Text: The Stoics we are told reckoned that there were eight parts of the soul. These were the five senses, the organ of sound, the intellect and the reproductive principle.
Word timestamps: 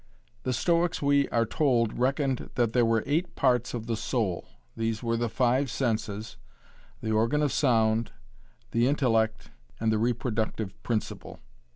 The 0.41 0.51
Stoics 0.51 0.99
we 0.99 1.29
are 1.29 1.45
told 1.45 1.99
reckoned 1.99 2.49
that 2.55 2.73
there 2.73 2.87
were 2.87 3.03
eight 3.05 3.35
parts 3.35 3.75
of 3.75 3.85
the 3.85 3.95
soul. 3.95 4.47
These 4.75 5.03
were 5.03 5.15
the 5.15 5.29
five 5.29 5.69
senses, 5.69 6.37
the 7.03 7.11
organ 7.11 7.43
of 7.43 7.51
sound, 7.51 8.11
the 8.71 8.87
intellect 8.87 9.51
and 9.79 9.91
the 9.91 9.99
reproductive 9.99 10.73
principle. 10.81 11.39